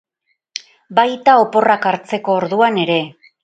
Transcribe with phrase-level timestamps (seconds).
[1.01, 3.01] Baita oporrak hartzeko orduan ere.